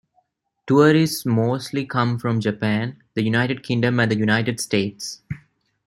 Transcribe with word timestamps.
Tourists 0.65 1.27
mostly 1.27 1.85
come 1.85 2.17
from 2.17 2.39
Japan, 2.41 2.97
the 3.13 3.21
United 3.21 3.61
Kingdom 3.61 3.99
and 3.99 4.09
the 4.09 4.17
United 4.17 4.59
States. 4.59 5.21